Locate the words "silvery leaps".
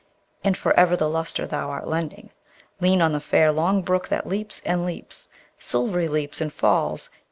5.59-6.41